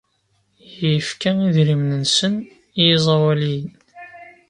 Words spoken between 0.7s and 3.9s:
Yefka idrimen-nsen i yiẓawaliyen.